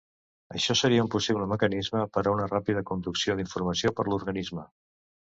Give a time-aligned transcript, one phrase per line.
[0.59, 4.65] Això seria un possible mecanisme per a una ràpida conducció d'informació per l'organisme.